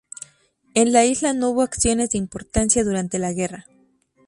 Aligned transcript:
En 0.73 0.93
la 0.93 1.05
isla 1.05 1.31
no 1.33 1.51
hubo 1.51 1.61
acciones 1.61 2.09
de 2.09 2.17
importancia 2.17 2.83
durante 2.83 3.19
la 3.19 3.33
guerra. 3.33 3.67